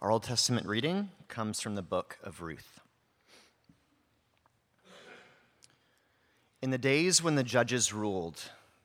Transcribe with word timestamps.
Our 0.00 0.10
Old 0.10 0.22
Testament 0.22 0.66
reading 0.66 1.10
comes 1.28 1.60
from 1.60 1.74
the 1.74 1.82
book 1.82 2.16
of 2.24 2.40
Ruth. 2.40 2.80
In 6.62 6.70
the 6.70 6.78
days 6.78 7.22
when 7.22 7.34
the 7.34 7.44
judges 7.44 7.92
ruled, 7.92 8.40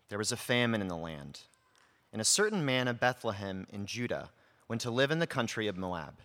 there 0.10 0.18
was 0.18 0.34
a 0.34 0.38
famine 0.38 0.82
in 0.82 0.90
the 0.90 0.98
land, 0.98 1.40
and 2.12 2.22
a 2.22 2.26
certain 2.26 2.66
man 2.66 2.90
of 2.90 3.00
Bethlehem 3.00 3.66
in 3.72 3.86
Judah 3.86 4.32
went 4.68 4.82
to 4.82 4.92
live 4.92 5.10
in 5.10 5.20
the 5.20 5.26
country 5.26 5.70
of 5.70 5.78
Moab, 5.78 6.16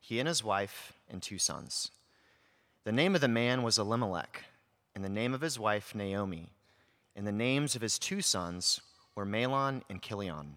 he 0.00 0.18
and 0.18 0.26
his 0.26 0.42
wife 0.42 0.94
and 1.10 1.22
two 1.22 1.38
sons. 1.38 1.90
The 2.84 2.92
name 2.92 3.14
of 3.14 3.20
the 3.20 3.28
man 3.28 3.62
was 3.62 3.76
Elimelech, 3.76 4.44
and 4.94 5.04
the 5.04 5.10
name 5.10 5.34
of 5.34 5.42
his 5.42 5.58
wife 5.58 5.94
Naomi, 5.94 6.54
and 7.14 7.26
the 7.26 7.32
names 7.32 7.76
of 7.76 7.82
his 7.82 7.98
two 7.98 8.22
sons 8.22 8.80
were 9.14 9.26
Mahlon 9.26 9.82
and 9.90 10.00
Chilion. 10.00 10.56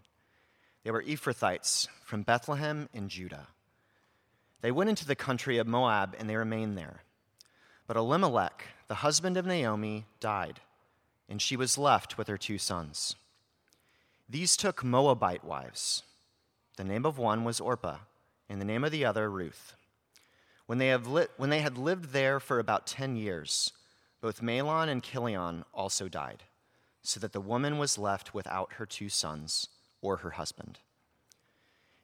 They 0.86 0.92
were 0.92 1.04
Ephrathites 1.04 1.90
from 2.06 2.22
Bethlehem 2.22 2.88
in 2.94 3.10
Judah. 3.10 3.48
They 4.62 4.72
went 4.72 4.90
into 4.90 5.06
the 5.06 5.16
country 5.16 5.58
of 5.58 5.68
Moab 5.68 6.16
and 6.18 6.30
they 6.30 6.36
remained 6.36 6.78
there. 6.78 7.02
But 7.88 7.98
Elimelech, 7.98 8.66
the 8.88 8.96
husband 8.96 9.38
of 9.38 9.46
Naomi, 9.46 10.06
died, 10.20 10.62
and 11.28 11.42
she 11.42 11.58
was 11.58 11.78
left 11.78 12.18
with 12.18 12.28
her 12.28 12.38
two 12.38 12.58
sons. 12.58 13.16
These 14.30 14.56
took 14.56 14.84
Moabite 14.84 15.44
wives. 15.44 16.04
The 16.78 16.84
name 16.84 17.06
of 17.06 17.18
one 17.18 17.44
was 17.44 17.60
Orpah, 17.60 17.98
and 18.48 18.62
the 18.62 18.66
name 18.66 18.84
of 18.84 18.92
the 18.92 19.04
other 19.04 19.30
Ruth. 19.30 19.74
When 20.68 20.78
they, 20.78 20.96
li- 20.96 21.28
when 21.36 21.50
they 21.50 21.60
had 21.60 21.78
lived 21.78 22.14
there 22.14 22.40
for 22.40 22.60
about 22.60 22.88
ten 22.88 23.18
years, 23.18 23.74
both 24.22 24.42
Mahlon 24.42 24.88
and 24.88 25.04
Chilion 25.04 25.66
also 25.74 26.08
died, 26.08 26.44
so 27.02 27.20
that 27.20 27.34
the 27.34 27.42
woman 27.42 27.78
was 27.78 27.98
left 27.98 28.34
without 28.34 28.74
her 28.74 28.86
two 28.86 29.10
sons 29.10 29.68
or 30.02 30.18
her 30.18 30.32
husband. 30.32 30.80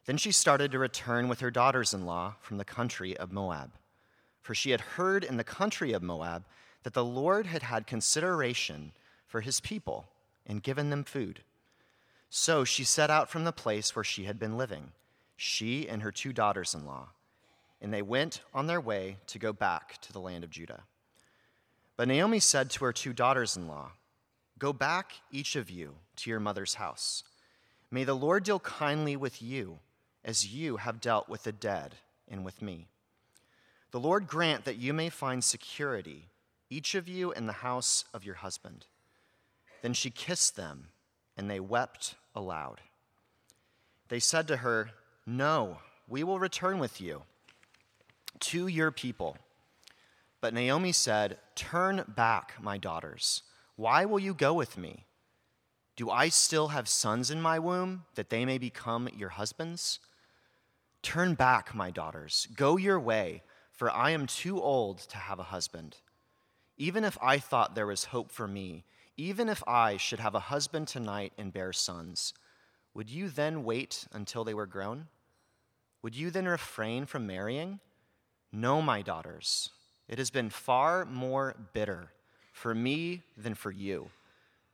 Then 0.08 0.16
she 0.16 0.32
started 0.32 0.72
to 0.72 0.78
return 0.78 1.28
with 1.28 1.40
her 1.40 1.50
daughters 1.50 1.92
in 1.92 2.06
law 2.06 2.36
from 2.40 2.56
the 2.56 2.64
country 2.64 3.14
of 3.14 3.30
Moab. 3.30 3.72
For 4.40 4.54
she 4.54 4.70
had 4.70 4.80
heard 4.80 5.22
in 5.22 5.36
the 5.36 5.44
country 5.44 5.92
of 5.92 6.02
Moab 6.02 6.46
that 6.82 6.94
the 6.94 7.04
Lord 7.04 7.44
had 7.44 7.62
had 7.64 7.86
consideration 7.86 8.92
for 9.26 9.42
his 9.42 9.60
people 9.60 10.08
and 10.46 10.62
given 10.62 10.88
them 10.88 11.04
food. 11.04 11.40
So 12.30 12.64
she 12.64 12.84
set 12.84 13.10
out 13.10 13.28
from 13.28 13.44
the 13.44 13.52
place 13.52 13.94
where 13.94 14.02
she 14.02 14.24
had 14.24 14.38
been 14.38 14.56
living, 14.56 14.92
she 15.36 15.86
and 15.86 16.00
her 16.00 16.10
two 16.10 16.32
daughters 16.32 16.74
in 16.74 16.86
law, 16.86 17.08
and 17.78 17.92
they 17.92 18.00
went 18.00 18.40
on 18.54 18.66
their 18.66 18.80
way 18.80 19.18
to 19.26 19.38
go 19.38 19.52
back 19.52 20.00
to 20.00 20.12
the 20.14 20.20
land 20.20 20.42
of 20.42 20.48
Judah. 20.48 20.84
But 21.98 22.08
Naomi 22.08 22.40
said 22.40 22.70
to 22.70 22.86
her 22.86 22.94
two 22.94 23.12
daughters 23.12 23.58
in 23.58 23.68
law, 23.68 23.92
Go 24.58 24.72
back, 24.72 25.12
each 25.30 25.54
of 25.54 25.68
you, 25.68 25.96
to 26.16 26.30
your 26.30 26.40
mother's 26.40 26.76
house. 26.76 27.24
May 27.90 28.04
the 28.04 28.16
Lord 28.16 28.44
deal 28.44 28.60
kindly 28.60 29.14
with 29.14 29.42
you 29.42 29.80
as 30.24 30.52
you 30.52 30.78
have 30.78 31.00
dealt 31.00 31.28
with 31.28 31.44
the 31.44 31.52
dead 31.52 31.94
and 32.28 32.44
with 32.44 32.62
me. 32.62 32.88
The 33.90 34.00
Lord 34.00 34.26
grant 34.26 34.64
that 34.64 34.76
you 34.76 34.92
may 34.92 35.08
find 35.08 35.42
security, 35.42 36.28
each 36.68 36.94
of 36.94 37.08
you 37.08 37.32
in 37.32 37.46
the 37.46 37.52
house 37.54 38.04
of 38.12 38.24
your 38.24 38.36
husband. 38.36 38.86
Then 39.82 39.94
she 39.94 40.10
kissed 40.10 40.56
them, 40.56 40.88
and 41.36 41.48
they 41.48 41.60
wept 41.60 42.16
aloud. 42.34 42.80
They 44.08 44.18
said 44.18 44.48
to 44.48 44.58
her, 44.58 44.90
No, 45.26 45.78
we 46.06 46.22
will 46.24 46.38
return 46.38 46.78
with 46.78 47.00
you 47.00 47.22
to 48.40 48.66
your 48.66 48.90
people. 48.90 49.36
But 50.40 50.54
Naomi 50.54 50.92
said, 50.92 51.38
Turn 51.54 52.04
back, 52.08 52.54
my 52.60 52.78
daughters. 52.78 53.42
Why 53.76 54.04
will 54.04 54.18
you 54.18 54.34
go 54.34 54.52
with 54.54 54.76
me? 54.76 55.04
Do 55.96 56.10
I 56.10 56.28
still 56.28 56.68
have 56.68 56.88
sons 56.88 57.30
in 57.30 57.40
my 57.40 57.58
womb 57.58 58.04
that 58.14 58.30
they 58.30 58.44
may 58.44 58.58
become 58.58 59.08
your 59.16 59.30
husbands? 59.30 59.98
Turn 61.02 61.34
back, 61.34 61.74
my 61.74 61.90
daughters, 61.90 62.48
go 62.54 62.76
your 62.76 62.98
way, 62.98 63.42
for 63.72 63.90
I 63.90 64.10
am 64.10 64.26
too 64.26 64.60
old 64.60 64.98
to 64.98 65.16
have 65.16 65.38
a 65.38 65.44
husband. 65.44 65.96
Even 66.76 67.04
if 67.04 67.16
I 67.22 67.38
thought 67.38 67.74
there 67.74 67.86
was 67.86 68.06
hope 68.06 68.30
for 68.30 68.48
me, 68.48 68.84
even 69.16 69.48
if 69.48 69.62
I 69.66 69.96
should 69.96 70.20
have 70.20 70.34
a 70.34 70.40
husband 70.40 70.88
tonight 70.88 71.32
and 71.38 71.52
bear 71.52 71.72
sons, 71.72 72.34
would 72.94 73.10
you 73.10 73.28
then 73.28 73.64
wait 73.64 74.06
until 74.12 74.44
they 74.44 74.54
were 74.54 74.66
grown? 74.66 75.06
Would 76.02 76.16
you 76.16 76.30
then 76.30 76.46
refrain 76.46 77.06
from 77.06 77.26
marrying? 77.26 77.80
No, 78.52 78.80
my 78.80 79.02
daughters, 79.02 79.70
it 80.08 80.18
has 80.18 80.30
been 80.30 80.50
far 80.50 81.04
more 81.04 81.54
bitter 81.72 82.10
for 82.52 82.74
me 82.74 83.22
than 83.36 83.54
for 83.54 83.70
you, 83.70 84.10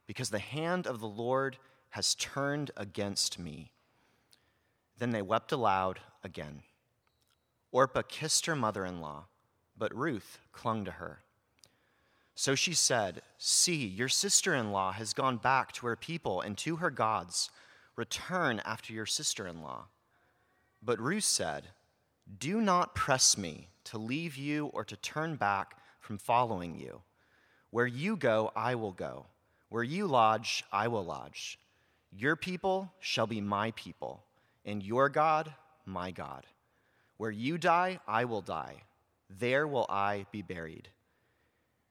because 0.07 0.31
the 0.31 0.39
hand 0.39 0.87
of 0.87 1.01
the 1.01 1.09
Lord 1.09 1.59
has 1.91 2.15
turned 2.15 2.71
against 2.77 3.39
me. 3.39 3.73
Then 4.99 5.11
they 5.11 5.23
wept 5.23 5.53
aloud 5.53 6.01
again. 6.25 6.63
Orpah 7.71 8.03
kissed 8.09 8.47
her 8.47 8.57
mother 8.57 8.85
in 8.85 9.01
law, 9.01 9.27
but 9.77 9.95
Ruth 9.95 10.39
clung 10.53 10.85
to 10.85 10.93
her. 10.93 11.21
So 12.35 12.55
she 12.55 12.75
said, 12.75 13.23
See, 13.39 13.87
your 13.87 14.09
sister 14.09 14.55
in 14.55 14.73
law 14.73 14.93
has 14.93 15.13
gone 15.13 15.37
back 15.37 15.73
to 15.73 15.87
her 15.87 15.97
people 15.97 16.41
and 16.41 16.59
to 16.59 16.77
her 16.77 16.91
gods. 16.91 17.51
Return 17.97 18.61
after 18.65 18.93
your 18.93 19.07
sister 19.07 19.47
in 19.47 19.63
law. 19.63 19.87
But 20.83 21.01
Ruth 21.01 21.25
said, 21.25 21.69
Do 22.39 22.61
not 22.61 22.95
press 22.95 23.39
me 23.39 23.69
to 23.85 23.99
leave 23.99 24.37
you 24.37 24.67
or 24.67 24.85
to 24.85 24.97
turn 24.97 25.37
back 25.37 25.77
from 26.01 26.19
following 26.19 26.77
you. 26.79 27.03
Where 27.71 27.87
you 27.87 28.17
go, 28.17 28.53
I 28.57 28.75
will 28.75 28.93
go. 28.93 29.27
Where 29.69 29.83
you 29.83 30.07
lodge, 30.07 30.65
I 30.73 30.89
will 30.89 31.05
lodge. 31.05 31.59
Your 32.17 32.37
people 32.37 32.93
shall 33.01 33.27
be 33.27 33.41
my 33.41 33.73
people, 33.73 34.23
and 34.65 34.83
your 34.83 35.09
God, 35.09 35.53
my 35.85 36.11
God. 36.11 36.47
Where 37.17 37.31
you 37.31 37.59
die, 37.59 38.01
I 38.07 38.25
will 38.25 38.41
die. 38.41 38.83
There 39.31 39.67
will 39.67 39.87
I 39.89 40.27
be 40.33 40.43
buried. 40.43 40.89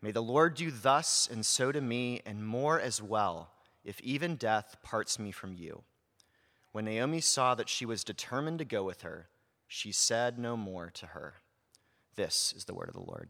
May 0.01 0.11
the 0.11 0.21
Lord 0.21 0.55
do 0.55 0.69
thus 0.69 1.29
and 1.31 1.45
so 1.45 1.71
to 1.71 1.79
me, 1.79 2.21
and 2.25 2.45
more 2.45 2.79
as 2.79 3.01
well, 3.01 3.51
if 3.85 4.01
even 4.01 4.35
death 4.35 4.77
parts 4.83 5.17
me 5.17 5.31
from 5.31 5.53
you. 5.53 5.83
When 6.73 6.85
Naomi 6.85 7.21
saw 7.21 7.55
that 7.55 7.69
she 7.69 7.85
was 7.85 8.03
determined 8.03 8.59
to 8.59 8.65
go 8.65 8.83
with 8.83 9.01
her, 9.01 9.29
she 9.67 9.91
said 9.91 10.37
no 10.37 10.57
more 10.57 10.89
to 10.95 11.07
her. 11.07 11.35
This 12.15 12.53
is 12.55 12.65
the 12.65 12.73
word 12.73 12.89
of 12.89 12.95
the 12.95 12.99
Lord. 12.99 13.29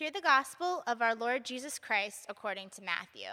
Hear 0.00 0.10
the 0.10 0.22
gospel 0.22 0.82
of 0.86 1.02
our 1.02 1.14
Lord 1.14 1.44
Jesus 1.44 1.78
Christ 1.78 2.24
according 2.30 2.70
to 2.70 2.82
Matthew. 2.82 3.28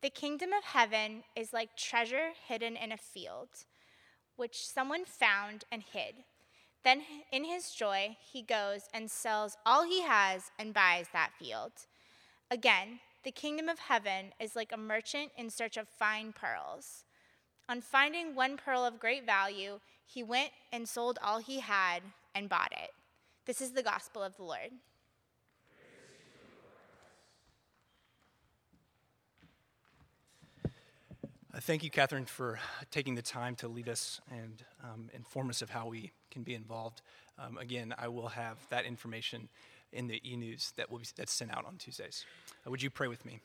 The 0.00 0.10
kingdom 0.10 0.52
of 0.52 0.62
heaven 0.62 1.24
is 1.34 1.52
like 1.52 1.76
treasure 1.76 2.28
hidden 2.46 2.76
in 2.76 2.92
a 2.92 2.96
field, 2.96 3.48
which 4.36 4.68
someone 4.68 5.04
found 5.06 5.64
and 5.72 5.82
hid. 5.82 6.22
Then, 6.84 7.02
in 7.32 7.44
his 7.44 7.72
joy, 7.72 8.16
he 8.32 8.42
goes 8.42 8.82
and 8.94 9.10
sells 9.10 9.56
all 9.66 9.82
he 9.82 10.02
has 10.02 10.52
and 10.56 10.72
buys 10.72 11.06
that 11.12 11.32
field. 11.36 11.72
Again, 12.48 13.00
the 13.24 13.32
kingdom 13.32 13.68
of 13.68 13.80
heaven 13.80 14.26
is 14.38 14.54
like 14.54 14.70
a 14.70 14.76
merchant 14.76 15.32
in 15.36 15.50
search 15.50 15.76
of 15.76 15.88
fine 15.88 16.32
pearls. 16.32 17.02
On 17.68 17.80
finding 17.80 18.36
one 18.36 18.56
pearl 18.56 18.84
of 18.84 19.00
great 19.00 19.26
value, 19.26 19.80
he 20.06 20.22
went 20.22 20.52
and 20.72 20.88
sold 20.88 21.18
all 21.20 21.40
he 21.40 21.58
had 21.58 22.04
and 22.34 22.48
bought 22.48 22.72
it. 22.72 22.90
This 23.46 23.60
is 23.60 23.72
the 23.72 23.82
gospel 23.82 24.22
of 24.22 24.36
the 24.36 24.42
Lord. 24.42 24.70
Thank 31.60 31.84
you, 31.84 31.90
Catherine, 31.90 32.24
for 32.24 32.58
taking 32.90 33.14
the 33.14 33.22
time 33.22 33.54
to 33.56 33.68
lead 33.68 33.88
us 33.88 34.20
and 34.28 34.64
um, 34.82 35.08
inform 35.14 35.50
us 35.50 35.62
of 35.62 35.70
how 35.70 35.86
we 35.86 36.10
can 36.30 36.42
be 36.42 36.52
involved. 36.52 37.00
Um, 37.38 37.58
again, 37.58 37.94
I 37.96 38.08
will 38.08 38.26
have 38.28 38.58
that 38.70 38.84
information 38.84 39.48
in 39.92 40.08
the 40.08 40.20
e-news 40.28 40.72
that 40.76 40.90
will 40.90 40.98
be 40.98 41.06
that's 41.16 41.32
sent 41.32 41.56
out 41.56 41.64
on 41.64 41.76
Tuesdays. 41.76 42.26
Uh, 42.66 42.70
would 42.70 42.82
you 42.82 42.90
pray 42.90 43.06
with 43.06 43.24
me? 43.24 43.38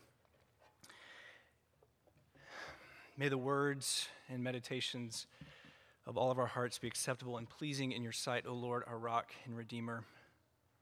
May 3.15 3.29
the 3.29 3.37
words 3.37 4.07
and 4.27 4.43
meditations 4.43 5.27
of 6.09 6.17
all 6.17 6.31
of 6.31 6.39
our 6.39 6.47
hearts 6.47 6.79
be 6.79 6.87
acceptable 6.87 7.37
and 7.37 7.47
pleasing 7.47 7.91
in 7.91 8.01
your 8.01 8.11
sight, 8.11 8.45
O 8.47 8.53
Lord, 8.53 8.81
our 8.87 8.97
rock 8.97 9.31
and 9.45 9.55
redeemer. 9.55 10.03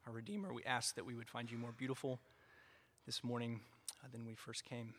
Our 0.07 0.13
redeemer, 0.13 0.53
we 0.53 0.63
ask 0.63 0.95
that 0.95 1.05
we 1.05 1.15
would 1.15 1.27
find 1.27 1.51
you 1.51 1.57
more 1.57 1.73
beautiful 1.73 2.21
this 3.05 3.25
morning 3.25 3.59
uh, 4.01 4.07
than 4.09 4.25
we 4.25 4.35
first 4.35 4.63
came. 4.63 4.93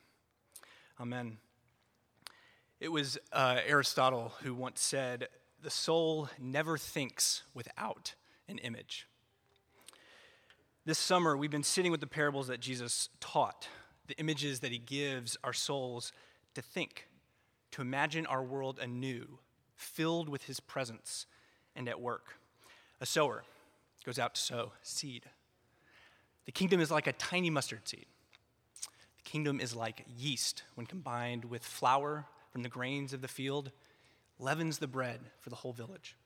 Amen. 1.01 1.39
It 2.79 2.93
was 2.93 3.17
uh, 3.33 3.61
Aristotle 3.67 4.35
who 4.43 4.53
once 4.53 4.83
said, 4.83 5.29
The 5.63 5.71
soul 5.71 6.29
never 6.39 6.77
thinks 6.77 7.45
without 7.55 8.15
an 8.49 8.59
image. 8.59 9.09
This 10.85 10.99
summer, 10.99 11.39
we've 11.39 11.51
been 11.51 11.63
sitting 11.63 11.91
with 11.91 12.01
the 12.01 12.07
parables 12.07 12.49
that 12.49 12.61
Jesus 12.61 13.09
taught, 13.19 13.67
the 14.09 14.19
images 14.19 14.61
that 14.61 14.73
he 14.73 14.79
gives 14.79 15.39
our 15.43 15.55
souls 15.55 16.13
to 16.55 16.61
think, 16.61 17.09
to 17.71 17.81
imagine 17.81 18.27
our 18.27 18.43
world 18.43 18.79
anew 18.79 19.39
filled 19.79 20.29
with 20.29 20.45
his 20.45 20.61
presence 20.61 21.25
and 21.75 21.89
at 21.89 22.01
work. 22.01 22.35
A 23.01 23.07
sower 23.07 23.45
goes 24.05 24.19
out 24.19 24.35
to 24.35 24.41
sow 24.41 24.73
seed. 24.83 25.25
The 26.45 26.53
kingdom 26.53 26.81
is 26.81 26.91
like 26.91 27.07
a 27.07 27.13
tiny 27.13 27.49
mustard 27.49 27.89
seed. 27.89 28.07
The 28.83 29.31
kingdom 29.31 29.61
is 29.61 29.75
like 29.75 30.05
yeast 30.07 30.65
when 30.75 30.87
combined 30.87 31.45
with 31.45 31.65
flour 31.65 32.27
from 32.51 32.63
the 32.63 32.69
grains 32.69 33.13
of 33.13 33.23
the 33.23 33.29
field, 33.29 33.71
leavens 34.39 34.79
the 34.79 34.87
bread 34.87 35.21
for 35.39 35.51
the 35.51 35.57
whole 35.57 35.73
village. 35.73 36.17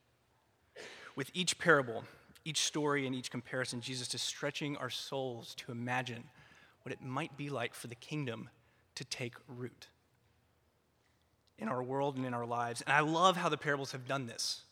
With 1.15 1.31
each 1.35 1.59
parable, 1.59 2.05
each 2.45 2.61
story, 2.61 3.07
and 3.07 3.15
each 3.15 3.31
comparison, 3.31 3.81
Jesus 3.81 4.15
is 4.15 4.23
stretching 4.23 4.77
our 4.77 4.91
souls 4.91 5.55
to 5.57 5.73
imagine 5.73 6.25
what 6.83 6.93
it 6.93 7.03
might 7.03 7.37
be 7.37 7.51
like 7.51 7.75
for 7.75 7.89
the 7.89 7.95
kingdom 7.95 8.49
to 8.95 9.05
take 9.05 9.35
root 9.47 9.89
in 11.63 11.69
our 11.69 11.83
world 11.83 12.17
and 12.17 12.27
in 12.27 12.35
our 12.35 12.45
lives. 12.45 12.83
And 12.83 12.93
I 12.93 13.01
love 13.01 13.37
how 13.37 13.49
the 13.49 13.57
parables 13.57 13.93
have 13.93 14.07
done 14.07 14.27
this 14.27 14.63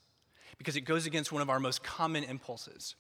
because 0.59 0.77
it 0.77 0.83
goes 0.83 1.07
against 1.07 1.31
one 1.31 1.41
of 1.41 1.49
our 1.49 1.61
most 1.61 1.85
common 1.85 2.25
impulses. 2.25 2.97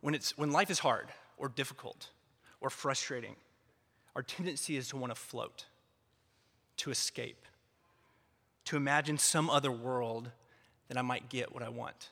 When, 0.00 0.14
it's, 0.14 0.36
when 0.36 0.50
life 0.50 0.70
is 0.70 0.78
hard 0.78 1.08
or 1.36 1.48
difficult 1.48 2.08
or 2.60 2.70
frustrating, 2.70 3.36
our 4.16 4.22
tendency 4.22 4.76
is 4.76 4.88
to 4.88 4.96
want 4.96 5.14
to 5.14 5.20
float, 5.20 5.66
to 6.78 6.90
escape, 6.90 7.44
to 8.64 8.76
imagine 8.76 9.18
some 9.18 9.50
other 9.50 9.70
world 9.70 10.30
that 10.88 10.96
I 10.96 11.02
might 11.02 11.28
get 11.28 11.52
what 11.52 11.62
I 11.62 11.68
want. 11.68 12.08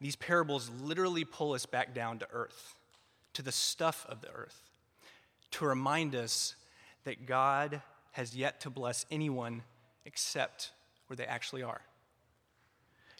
These 0.00 0.16
parables 0.16 0.70
literally 0.80 1.24
pull 1.24 1.52
us 1.52 1.66
back 1.66 1.94
down 1.94 2.18
to 2.20 2.26
earth, 2.32 2.76
to 3.34 3.42
the 3.42 3.52
stuff 3.52 4.06
of 4.08 4.22
the 4.22 4.30
earth, 4.30 4.70
to 5.52 5.66
remind 5.66 6.14
us 6.14 6.54
that 7.04 7.26
God 7.26 7.82
has 8.18 8.34
yet 8.34 8.60
to 8.60 8.68
bless 8.68 9.06
anyone 9.12 9.62
except 10.04 10.72
where 11.06 11.16
they 11.16 11.24
actually 11.24 11.62
are. 11.62 11.82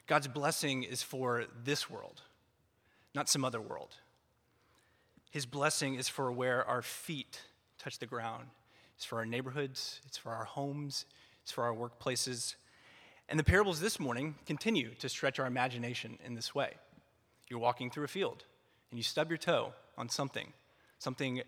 God's 0.09 0.27
blessing 0.27 0.83
is 0.83 1.05
for 1.05 1.45
this 1.63 1.89
world, 1.89 2.23
not 3.15 3.29
some 3.29 3.45
other 3.45 3.61
world. 3.61 3.95
His 5.31 5.47
blessing 5.47 5.95
is 5.95 6.09
for 6.09 6.33
where 6.33 6.65
our 6.65 6.83
feet 6.83 7.43
touch 7.79 8.01
the 8.01 8.07
ground. 8.07 8.47
It's 8.97 9.05
for 9.05 9.19
our 9.19 9.25
neighborhoods, 9.25 10.01
it's 10.05 10.17
for 10.17 10.33
our 10.33 10.43
homes, 10.43 11.07
it's 11.45 11.53
for 11.53 11.63
our 11.63 11.73
workplaces. 11.73 12.57
And 13.29 13.39
the 13.39 13.45
parables 13.45 13.79
this 13.79 14.01
morning 14.01 14.35
continue 14.47 14.95
to 14.95 15.09
stretch 15.09 15.39
our 15.39 15.47
imagination 15.47 16.19
in 16.25 16.35
this 16.35 16.57
way. 16.57 16.73
You're 17.49 17.61
walking 17.61 17.89
through 17.89 18.05
a 18.05 18.09
field 18.09 18.43
and 18.91 18.99
you 18.99 19.05
stub 19.05 19.31
your 19.31 19.39
toe 19.39 19.75
on 19.97 20.09
something, 20.09 20.53
something 20.99 21.43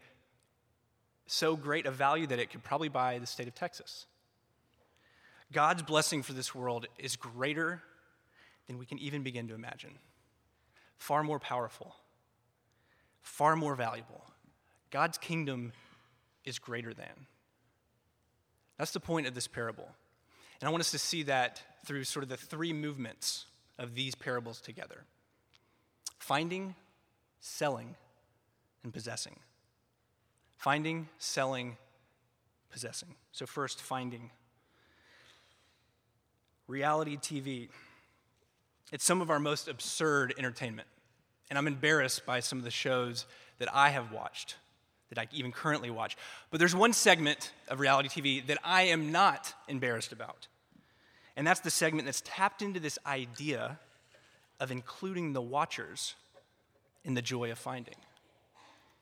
so 1.31 1.55
great 1.55 1.87
a 1.87 1.91
value 1.91 2.27
that 2.27 2.41
it 2.41 2.51
could 2.51 2.65
probably 2.65 2.89
buy 2.89 3.19
the 3.19 3.27
state 3.27 3.47
of 3.47 3.55
Texas. 3.55 4.07
God's 5.53 5.83
blessing 5.83 6.23
for 6.23 6.33
this 6.33 6.55
world 6.55 6.87
is 6.99 7.15
greater 7.17 7.83
than 8.67 8.79
we 8.79 8.87
can 8.87 8.99
even 8.99 9.23
begin 9.23 9.49
to 9.49 9.55
imagine, 9.55 9.99
far 10.97 11.23
more 11.23 11.39
powerful, 11.39 11.95
far 13.23 13.55
more 13.55 13.77
valuable. 13.77 14.25
God's 14.91 15.19
kingdom 15.19 15.73
is 16.45 16.59
greater 16.59 16.93
than. 16.93 17.27
That's 18.77 18.93
the 18.93 19.01
point 19.01 19.27
of 19.27 19.35
this 19.35 19.47
parable. 19.47 19.89
And 20.61 20.69
I 20.69 20.71
want 20.71 20.81
us 20.81 20.91
to 20.91 20.99
see 20.99 21.23
that 21.25 21.63
through 21.87 22.05
sort 22.05 22.23
of 22.23 22.29
the 22.29 22.37
three 22.37 22.73
movements 22.73 23.47
of 23.79 23.95
these 23.95 24.15
parables 24.15 24.61
together 24.61 25.05
finding, 26.19 26.75
selling, 27.41 27.97
and 28.83 28.93
possessing. 28.93 29.37
Finding, 30.61 31.09
selling, 31.17 31.79
possessing. 32.71 33.15
So, 33.33 33.47
first, 33.47 33.81
finding. 33.81 34.31
Reality 36.67 37.17
TV. 37.17 37.71
It's 38.93 39.03
some 39.03 39.23
of 39.23 39.31
our 39.31 39.39
most 39.39 39.69
absurd 39.69 40.35
entertainment. 40.37 40.87
And 41.49 41.59
I'm 41.59 41.67
embarrassed 41.67 42.27
by 42.27 42.41
some 42.41 42.59
of 42.59 42.65
the 42.65 42.71
shows 42.71 43.25
that 43.59 43.75
I 43.75 43.89
have 43.89 44.13
watched, 44.13 44.57
that 45.09 45.19
I 45.19 45.29
even 45.33 45.51
currently 45.51 45.89
watch. 45.89 46.19
But 46.51 46.59
there's 46.59 46.77
one 46.77 46.93
segment 46.93 47.53
of 47.69 47.81
reality 47.81 48.11
TV 48.11 48.47
that 48.47 48.59
I 48.63 48.83
am 48.83 49.11
not 49.11 49.55
embarrassed 49.67 50.13
about. 50.13 50.47
And 51.37 51.47
that's 51.47 51.61
the 51.61 51.71
segment 51.71 52.05
that's 52.05 52.23
tapped 52.23 52.61
into 52.61 52.81
this 52.81 52.99
idea 53.07 53.79
of 54.61 54.71
including 54.71 55.33
the 55.33 55.41
watchers 55.41 56.17
in 57.03 57.15
the 57.15 57.23
joy 57.23 57.51
of 57.51 57.59
finding. 57.59 57.97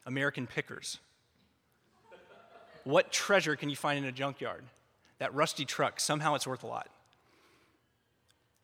American 0.06 0.46
Pickers. 0.46 1.00
What 2.88 3.12
treasure 3.12 3.54
can 3.54 3.68
you 3.68 3.76
find 3.76 3.98
in 3.98 4.06
a 4.06 4.12
junkyard? 4.12 4.64
That 5.18 5.34
rusty 5.34 5.66
truck, 5.66 6.00
somehow 6.00 6.36
it's 6.36 6.46
worth 6.46 6.62
a 6.62 6.66
lot. 6.66 6.88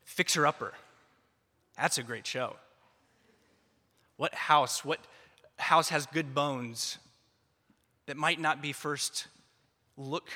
Fixer 0.03 0.47
Upper. 0.47 0.73
That's 1.77 1.99
a 1.99 2.03
great 2.03 2.25
show. 2.25 2.55
What 4.17 4.33
house, 4.33 4.83
what 4.83 4.99
house 5.57 5.89
has 5.89 6.07
good 6.07 6.33
bones 6.33 6.97
that 8.07 8.17
might 8.17 8.39
not 8.39 8.63
be 8.63 8.73
first 8.73 9.27
look 9.95 10.27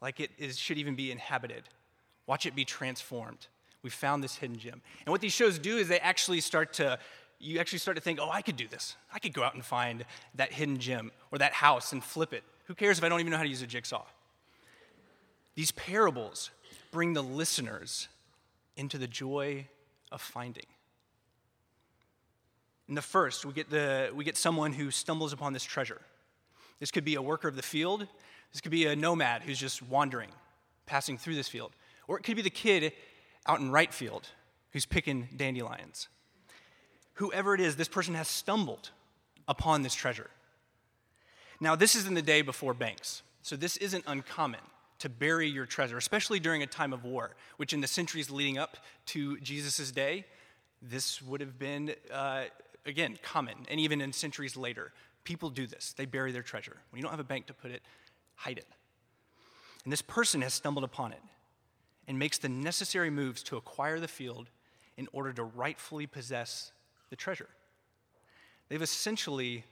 like 0.00 0.18
it 0.18 0.30
is, 0.38 0.58
should 0.58 0.78
even 0.78 0.94
be 0.94 1.12
inhabited? 1.12 1.64
Watch 2.26 2.46
it 2.46 2.56
be 2.56 2.64
transformed. 2.64 3.48
We 3.82 3.90
found 3.90 4.24
this 4.24 4.36
hidden 4.36 4.56
gem. 4.56 4.80
And 5.04 5.12
what 5.12 5.20
these 5.20 5.34
shows 5.34 5.58
do 5.58 5.76
is 5.76 5.88
they 5.88 6.00
actually 6.00 6.40
start 6.40 6.72
to, 6.74 6.98
you 7.40 7.58
actually 7.58 7.78
start 7.78 7.96
to 7.96 8.02
think, 8.02 8.20
oh, 8.20 8.30
I 8.30 8.42
could 8.42 8.56
do 8.56 8.68
this. 8.68 8.96
I 9.12 9.18
could 9.18 9.32
go 9.32 9.42
out 9.42 9.54
and 9.54 9.64
find 9.64 10.04
that 10.34 10.52
hidden 10.52 10.78
gem 10.78 11.10
or 11.32 11.38
that 11.38 11.54
house 11.54 11.92
and 11.92 12.04
flip 12.04 12.32
it. 12.32 12.44
Who 12.66 12.74
cares 12.74 12.98
if 12.98 13.04
I 13.04 13.08
don't 13.08 13.18
even 13.20 13.30
know 13.30 13.38
how 13.38 13.42
to 13.42 13.48
use 13.48 13.62
a 13.62 13.66
jigsaw? 13.66 14.04
These 15.54 15.72
parables 15.72 16.50
bring 16.92 17.14
the 17.14 17.22
listeners 17.22 18.08
into 18.76 18.98
the 18.98 19.06
joy 19.06 19.66
of 20.12 20.20
finding. 20.20 20.66
In 22.88 22.94
the 22.94 23.02
first, 23.02 23.44
we 23.46 23.52
get, 23.52 23.70
the, 23.70 24.10
we 24.14 24.24
get 24.24 24.36
someone 24.36 24.72
who 24.72 24.90
stumbles 24.90 25.32
upon 25.32 25.52
this 25.52 25.64
treasure. 25.64 26.00
This 26.78 26.90
could 26.90 27.04
be 27.04 27.14
a 27.14 27.22
worker 27.22 27.48
of 27.48 27.56
the 27.56 27.62
field, 27.62 28.06
this 28.52 28.60
could 28.60 28.72
be 28.72 28.86
a 28.86 28.96
nomad 28.96 29.42
who's 29.42 29.58
just 29.58 29.82
wandering, 29.82 30.30
passing 30.86 31.16
through 31.16 31.36
this 31.36 31.48
field. 31.48 31.72
Or 32.08 32.18
it 32.18 32.22
could 32.22 32.36
be 32.36 32.42
the 32.42 32.50
kid 32.50 32.92
out 33.46 33.60
in 33.60 33.70
right 33.70 33.92
field 33.92 34.28
who's 34.72 34.86
picking 34.86 35.28
dandelions. 35.36 36.08
Whoever 37.20 37.54
it 37.54 37.60
is, 37.60 37.76
this 37.76 37.86
person 37.86 38.14
has 38.14 38.28
stumbled 38.28 38.92
upon 39.46 39.82
this 39.82 39.94
treasure. 39.94 40.30
Now, 41.60 41.76
this 41.76 41.94
is 41.94 42.06
in 42.06 42.14
the 42.14 42.22
day 42.22 42.40
before 42.40 42.72
banks, 42.72 43.22
so 43.42 43.56
this 43.56 43.76
isn't 43.76 44.04
uncommon 44.06 44.60
to 45.00 45.10
bury 45.10 45.46
your 45.46 45.66
treasure, 45.66 45.98
especially 45.98 46.40
during 46.40 46.62
a 46.62 46.66
time 46.66 46.94
of 46.94 47.04
war, 47.04 47.36
which 47.58 47.74
in 47.74 47.82
the 47.82 47.86
centuries 47.86 48.30
leading 48.30 48.56
up 48.56 48.78
to 49.04 49.38
Jesus' 49.40 49.90
day, 49.90 50.24
this 50.80 51.20
would 51.20 51.42
have 51.42 51.58
been, 51.58 51.94
uh, 52.10 52.44
again, 52.86 53.18
common. 53.22 53.66
And 53.68 53.78
even 53.78 54.00
in 54.00 54.14
centuries 54.14 54.56
later, 54.56 54.90
people 55.22 55.50
do 55.50 55.66
this. 55.66 55.92
They 55.92 56.06
bury 56.06 56.32
their 56.32 56.42
treasure. 56.42 56.78
When 56.88 57.00
you 57.00 57.02
don't 57.02 57.12
have 57.12 57.20
a 57.20 57.24
bank 57.24 57.48
to 57.48 57.52
put 57.52 57.70
it, 57.70 57.82
hide 58.34 58.56
it. 58.56 58.66
And 59.84 59.92
this 59.92 60.00
person 60.00 60.40
has 60.40 60.54
stumbled 60.54 60.84
upon 60.84 61.12
it 61.12 61.20
and 62.08 62.18
makes 62.18 62.38
the 62.38 62.48
necessary 62.48 63.10
moves 63.10 63.42
to 63.42 63.58
acquire 63.58 64.00
the 64.00 64.08
field 64.08 64.48
in 64.96 65.06
order 65.12 65.34
to 65.34 65.44
rightfully 65.44 66.06
possess 66.06 66.72
the 67.10 67.16
treasure. 67.16 67.48
They've 68.68 68.80
essentially 68.80 69.64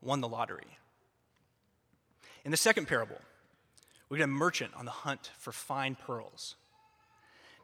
won 0.00 0.20
the 0.20 0.28
lottery. 0.28 0.78
In 2.44 2.50
the 2.50 2.56
second 2.56 2.86
parable, 2.86 3.20
we 4.08 4.18
get 4.18 4.24
a 4.24 4.28
merchant 4.28 4.72
on 4.76 4.84
the 4.84 4.90
hunt 4.90 5.30
for 5.38 5.52
fine 5.52 5.96
pearls. 5.96 6.54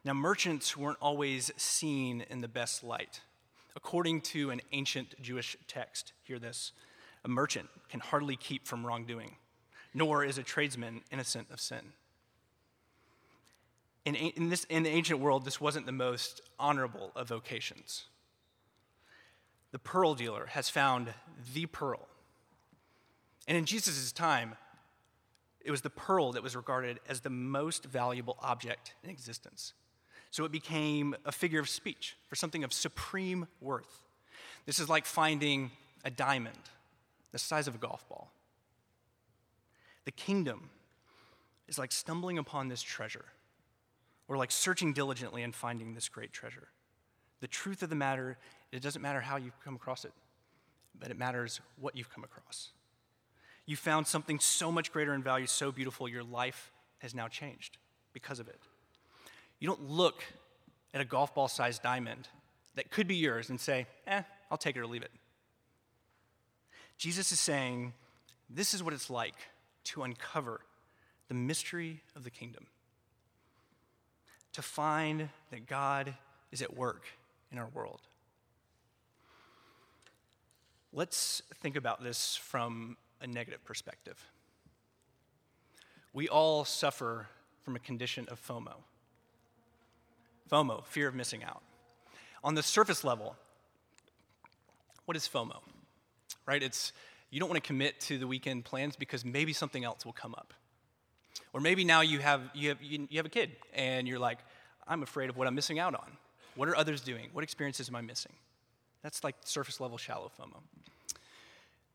Now, 0.03 0.13
merchants 0.13 0.77
weren't 0.77 0.99
always 1.01 1.51
seen 1.57 2.25
in 2.29 2.41
the 2.41 2.47
best 2.47 2.83
light. 2.83 3.21
According 3.75 4.21
to 4.21 4.51
an 4.51 4.61
ancient 4.71 5.19
Jewish 5.21 5.57
text, 5.67 6.13
hear 6.23 6.37
this 6.37 6.71
a 7.23 7.27
merchant 7.27 7.69
can 7.89 7.99
hardly 7.99 8.35
keep 8.35 8.67
from 8.67 8.85
wrongdoing, 8.85 9.37
nor 9.95 10.23
is 10.23 10.37
a 10.37 10.43
tradesman 10.43 11.01
innocent 11.11 11.47
of 11.49 11.59
sin 11.59 11.93
in, 14.05 14.15
in, 14.15 14.49
this, 14.49 14.63
in 14.65 14.83
the 14.83 14.89
ancient 14.89 15.19
world, 15.19 15.45
this 15.45 15.59
wasn't 15.59 15.87
the 15.87 15.91
most 15.91 16.41
honorable 16.59 17.11
of 17.15 17.27
vocations. 17.27 18.05
The 19.75 19.79
pearl 19.79 20.15
dealer 20.15 20.45
has 20.51 20.69
found 20.69 21.13
the 21.53 21.65
pearl. 21.65 22.07
And 23.45 23.57
in 23.57 23.65
Jesus' 23.65 24.13
time, 24.13 24.55
it 25.59 25.69
was 25.69 25.81
the 25.81 25.89
pearl 25.89 26.31
that 26.31 26.41
was 26.41 26.55
regarded 26.55 27.01
as 27.09 27.19
the 27.19 27.29
most 27.29 27.83
valuable 27.83 28.37
object 28.41 28.93
in 29.03 29.09
existence. 29.09 29.73
So 30.31 30.45
it 30.45 30.53
became 30.53 31.13
a 31.25 31.31
figure 31.33 31.59
of 31.59 31.67
speech 31.67 32.15
for 32.29 32.37
something 32.37 32.63
of 32.63 32.71
supreme 32.71 33.47
worth. 33.59 34.01
This 34.65 34.79
is 34.79 34.87
like 34.87 35.05
finding 35.05 35.71
a 36.05 36.09
diamond 36.09 36.55
the 37.33 37.37
size 37.37 37.67
of 37.67 37.75
a 37.75 37.77
golf 37.77 38.07
ball. 38.07 38.31
The 40.05 40.11
kingdom 40.11 40.69
is 41.67 41.77
like 41.77 41.91
stumbling 41.91 42.37
upon 42.37 42.69
this 42.69 42.81
treasure 42.81 43.25
or 44.29 44.37
like 44.37 44.51
searching 44.51 44.93
diligently 44.93 45.43
and 45.43 45.53
finding 45.53 45.95
this 45.95 46.07
great 46.07 46.31
treasure. 46.31 46.69
The 47.45 47.49
truth 47.49 47.83
of 47.83 47.91
the 47.91 47.95
matter, 47.95 48.39
it 48.71 48.81
doesn't 48.81 49.03
matter 49.03 49.21
how 49.21 49.37
you've 49.37 49.63
come 49.63 49.75
across 49.75 50.03
it, 50.03 50.13
but 50.99 51.11
it 51.11 51.15
matters 51.19 51.61
what 51.79 51.95
you've 51.95 52.11
come 52.11 52.23
across. 52.23 52.69
You 53.67 53.75
found 53.75 54.07
something 54.07 54.39
so 54.39 54.71
much 54.71 54.91
greater 54.91 55.13
in 55.13 55.21
value, 55.21 55.45
so 55.45 55.71
beautiful, 55.71 56.09
your 56.09 56.23
life 56.23 56.71
has 57.03 57.13
now 57.13 57.27
changed 57.27 57.77
because 58.13 58.39
of 58.39 58.47
it. 58.47 58.59
You 59.59 59.67
don't 59.67 59.87
look 59.87 60.23
at 60.91 61.01
a 61.01 61.05
golf 61.05 61.35
ball 61.35 61.47
sized 61.47 61.83
diamond 61.83 62.27
that 62.73 62.89
could 62.89 63.07
be 63.07 63.15
yours 63.15 63.51
and 63.51 63.59
say, 63.59 63.85
eh, 64.07 64.23
I'll 64.49 64.57
take 64.57 64.75
it 64.75 64.79
or 64.79 64.87
leave 64.87 65.03
it. 65.03 65.11
Jesus 66.97 67.31
is 67.31 67.39
saying, 67.39 67.93
this 68.49 68.73
is 68.73 68.81
what 68.81 68.91
it's 68.91 69.11
like 69.11 69.35
to 69.83 70.01
uncover 70.01 70.61
the 71.27 71.35
mystery 71.35 72.01
of 72.15 72.23
the 72.23 72.31
kingdom, 72.31 72.65
to 74.53 74.63
find 74.63 75.29
that 75.51 75.67
God 75.67 76.15
is 76.51 76.63
at 76.63 76.75
work 76.75 77.03
in 77.51 77.57
our 77.57 77.67
world. 77.67 78.01
Let's 80.93 81.41
think 81.55 81.75
about 81.75 82.01
this 82.03 82.35
from 82.35 82.97
a 83.21 83.27
negative 83.27 83.63
perspective. 83.65 84.23
We 86.13 86.29
all 86.29 86.63
suffer 86.63 87.27
from 87.63 87.75
a 87.75 87.79
condition 87.79 88.27
of 88.29 88.39
FOMO. 88.45 88.75
FOMO, 90.49 90.85
fear 90.85 91.07
of 91.07 91.15
missing 91.15 91.43
out. 91.43 91.61
On 92.43 92.55
the 92.55 92.63
surface 92.63 93.03
level, 93.03 93.35
what 95.05 95.17
is 95.17 95.27
FOMO? 95.27 95.61
Right? 96.45 96.63
It's 96.63 96.93
you 97.31 97.39
don't 97.39 97.49
want 97.49 97.61
to 97.61 97.67
commit 97.67 97.99
to 98.01 98.17
the 98.17 98.27
weekend 98.27 98.63
plans 98.63 98.95
because 98.95 99.25
maybe 99.25 99.51
something 99.51 99.83
else 99.83 100.05
will 100.05 100.13
come 100.13 100.35
up. 100.35 100.53
Or 101.51 101.59
maybe 101.59 101.83
now 101.83 102.01
you 102.01 102.19
have, 102.19 102.41
you 102.53 102.69
have, 102.69 102.81
you 102.81 103.07
have 103.15 103.25
a 103.25 103.29
kid 103.29 103.51
and 103.73 104.07
you're 104.07 104.19
like, 104.19 104.39
I'm 104.87 105.03
afraid 105.03 105.29
of 105.29 105.35
what 105.35 105.47
I'm 105.47 105.55
missing 105.55 105.79
out 105.79 105.95
on. 105.95 106.17
What 106.55 106.69
are 106.69 106.75
others 106.75 107.01
doing? 107.01 107.29
What 107.33 107.43
experiences 107.43 107.89
am 107.89 107.95
I 107.95 108.01
missing? 108.01 108.33
That's 109.03 109.23
like 109.23 109.35
surface 109.43 109.79
level, 109.79 109.97
shallow 109.97 110.31
FOMO. 110.39 110.61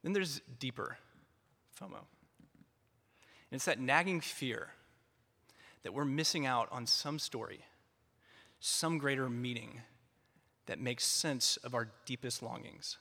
Then 0.02 0.12
there's 0.12 0.40
deeper 0.58 0.96
FOMO. 1.80 1.96
And 1.98 3.58
it's 3.58 3.64
that 3.64 3.80
nagging 3.80 4.20
fear 4.20 4.68
that 5.82 5.92
we're 5.92 6.04
missing 6.04 6.46
out 6.46 6.68
on 6.70 6.86
some 6.86 7.18
story, 7.18 7.64
some 8.60 8.98
greater 8.98 9.28
meaning 9.28 9.80
that 10.66 10.78
makes 10.78 11.04
sense 11.04 11.56
of 11.58 11.74
our 11.74 11.88
deepest 12.04 12.42
longings. 12.42 12.98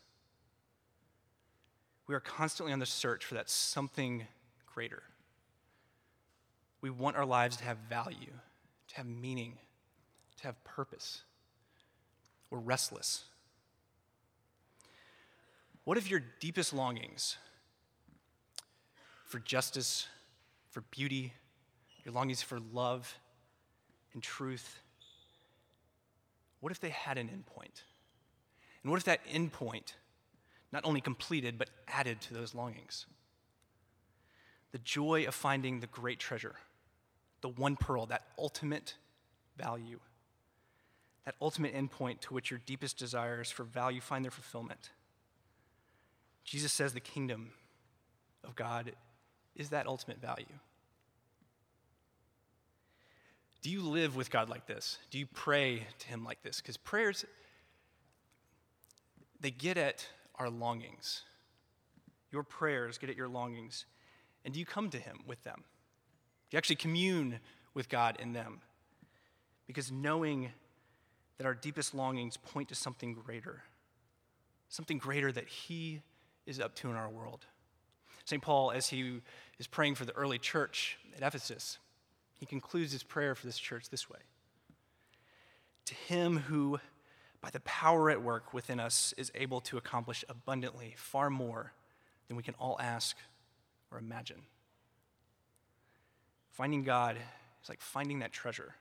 We 2.08 2.16
are 2.16 2.20
constantly 2.20 2.74
on 2.74 2.80
the 2.80 2.88
search 2.88 3.26
for 3.26 3.36
that 3.36 3.50
something 3.50 4.26
greater. 4.66 5.04
We 6.82 6.90
want 6.90 7.18
our 7.18 7.26
lives 7.26 7.58
to 7.58 7.64
have 7.66 7.78
value, 7.90 8.34
to 8.88 8.96
have 8.96 9.06
meaning, 9.06 9.58
to 10.38 10.44
have 10.46 10.64
purpose. 10.64 11.22
We're 12.50 12.60
restless. 12.60 13.24
What 15.84 15.98
if 15.98 16.10
your 16.10 16.22
deepest 16.40 16.74
longings 16.74 17.38
for 19.26 19.40
justice, 19.40 20.08
for 20.70 20.82
beauty, 20.92 21.34
your 22.04 22.14
longings 22.14 22.42
for 22.42 22.60
love 22.60 23.18
and 24.14 24.22
truth, 24.22 24.80
what 26.60 26.72
if 26.72 26.80
they 26.80 26.90
had 26.90 27.18
an 27.18 27.28
endpoint? 27.28 27.84
And 28.84 28.92
what 28.92 28.98
if 28.98 29.04
that 29.06 29.26
endpoint 29.28 29.94
not 30.72 30.86
only 30.86 31.02
completed, 31.02 31.58
but 31.58 31.70
added 31.88 32.22
to 32.22 32.34
those 32.34 32.54
longings? 32.54 33.06
The 34.72 34.80
joy 34.80 35.26
of 35.26 35.34
finding 35.34 35.80
the 35.80 35.88
great 35.88 36.20
treasure, 36.20 36.56
the 37.42 37.50
one 37.50 37.76
pearl, 37.76 38.06
that 38.08 38.24
ultimate 38.38 38.96
value, 39.58 40.00
that 41.26 41.36
ultimate 41.42 41.76
endpoint 41.76 42.22
to 42.22 42.34
which 42.34 42.50
your 42.50 42.60
deepest 42.66 42.98
desires 42.98 43.52
for 43.52 43.64
value 43.64 44.02
find 44.02 44.24
their 44.24 44.32
fulfillment. 44.32 44.92
Jesus 46.44 46.74
says 46.74 46.94
the 46.94 47.00
kingdom 47.00 47.52
of 48.44 48.56
God 48.56 48.94
is 49.56 49.70
that 49.70 49.88
ultimate 49.88 50.20
value. 50.20 50.46
Do 53.62 53.70
you 53.70 53.82
live 53.82 54.16
with 54.16 54.32
God 54.32 54.50
like 54.50 54.66
this? 54.66 54.98
Do 55.12 55.20
you 55.20 55.26
pray 55.26 55.86
to 56.00 56.08
Him 56.08 56.24
like 56.24 56.42
this? 56.42 56.62
Because 56.62 56.78
prayers, 56.78 57.26
they 59.42 59.52
get 59.52 59.78
at 59.78 60.08
our 60.36 60.50
longings. 60.50 61.24
Your 62.32 62.44
prayers 62.44 62.98
get 62.98 63.10
at 63.10 63.18
your 63.18 63.28
longings. 63.28 63.86
And 64.46 64.54
do 64.54 64.60
you 64.60 64.66
come 64.66 64.90
to 64.92 64.98
Him 64.98 65.20
with 65.28 65.44
them? 65.44 65.58
Do 65.58 66.56
you 66.56 66.58
actually 66.58 66.78
commune 66.78 67.40
with 67.74 67.90
God 67.90 68.18
in 68.20 68.34
them? 68.34 68.62
Because 69.68 69.92
knowing 69.92 70.52
that 71.40 71.48
our 71.48 71.56
deepest 71.56 71.96
longings 71.96 72.38
point 72.38 72.70
to 72.70 72.76
something 72.76 73.16
greater, 73.16 73.64
something 74.68 75.00
greater 75.00 75.32
that 75.32 75.48
He 75.48 76.02
is 76.46 76.60
up 76.60 76.76
to 76.76 76.90
in 76.90 76.96
our 76.96 77.10
world. 77.10 77.46
St. 78.26 78.44
Paul, 78.44 78.72
as 78.72 78.90
he 78.90 79.22
is 79.58 79.66
praying 79.66 79.96
for 79.96 80.06
the 80.06 80.14
early 80.14 80.38
church 80.38 81.00
at 81.18 81.24
Ephesus, 81.24 81.80
he 82.40 82.46
concludes 82.46 82.92
his 82.92 83.02
prayer 83.02 83.34
for 83.34 83.48
this 83.48 83.58
church 83.58 83.90
this 83.90 84.08
way 84.08 84.20
To 85.86 85.96
him 85.96 86.38
who, 86.38 86.80
by 87.42 87.50
the 87.50 87.60
power 87.62 88.12
at 88.12 88.22
work 88.22 88.54
within 88.54 88.80
us, 88.80 89.16
is 89.18 89.32
able 89.34 89.62
to 89.62 89.78
accomplish 89.78 90.24
abundantly 90.30 90.94
far 90.96 91.32
more 91.32 91.74
than 92.28 92.38
we 92.38 92.44
can 92.44 92.54
all 92.60 92.78
ask 92.80 93.18
or 93.92 93.98
imagine. 93.98 94.44
Finding 96.52 96.84
God 96.84 97.16
is 97.64 97.70
like 97.70 97.82
finding 97.82 98.20
that 98.20 98.32
treasure 98.32 98.76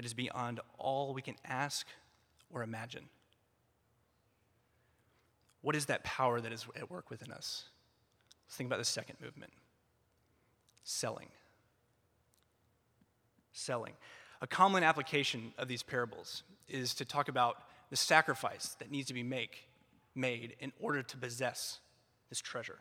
that 0.00 0.06
is 0.06 0.14
beyond 0.14 0.60
all 0.78 1.12
we 1.12 1.20
can 1.20 1.34
ask 1.44 1.86
or 2.48 2.62
imagine. 2.62 3.04
What 5.60 5.76
is 5.76 5.84
that 5.86 6.04
power 6.04 6.40
that 6.40 6.50
is 6.54 6.64
at 6.74 6.90
work 6.90 7.10
within 7.10 7.30
us? 7.30 7.64
Let's 8.46 8.56
think 8.56 8.66
about 8.66 8.78
the 8.78 8.86
second 8.86 9.16
movement 9.22 9.52
selling. 10.84 11.28
Selling. 13.52 13.92
A 14.40 14.46
common 14.46 14.84
application 14.84 15.52
of 15.58 15.68
these 15.68 15.82
parables 15.82 16.44
is 16.66 16.94
to 16.94 17.04
talk 17.04 17.28
about 17.28 17.58
the 17.90 17.96
sacrifice 17.96 18.76
that 18.78 18.90
needs 18.90 19.08
to 19.08 19.14
be 19.14 19.22
make, 19.22 19.68
made 20.14 20.56
in 20.60 20.72
order 20.80 21.02
to 21.02 21.16
possess 21.18 21.78
this 22.30 22.40
treasure. 22.40 22.78